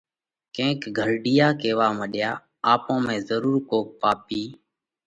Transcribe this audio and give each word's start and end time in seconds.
ڪينڪ 0.55 0.81
گھرڍِيئا 0.97 1.47
ڪيوا 1.61 1.87
مڏيا: 1.99 2.31
آپون 2.73 2.99
۾ 3.07 3.15
ضرُور 3.29 3.57
ڪوڪ 3.69 3.87
پاپِي 4.01 4.43